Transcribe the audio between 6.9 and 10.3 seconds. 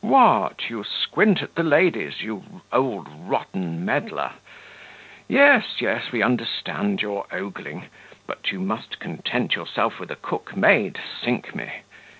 your ogling; but you must content yourself with a